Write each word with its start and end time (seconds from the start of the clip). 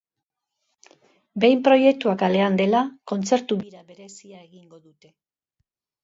Behin 1.41 1.59
proiektua 1.67 2.15
kalean 2.21 2.57
dela, 2.61 2.81
kontzertu 3.11 3.57
bira 3.59 3.83
berezia 3.91 4.39
egingo 4.47 4.81
dute. 4.87 5.13